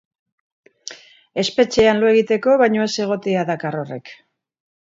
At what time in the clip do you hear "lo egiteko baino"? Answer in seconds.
2.05-2.89